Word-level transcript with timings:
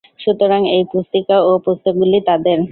সুতরাং 0.19 0.61
এই 0.67 0.83
পুস্তিকা 0.91 1.37
ও 1.41 1.51
পুস্তকগুলি 1.65 2.19
তাদের। 2.27 2.57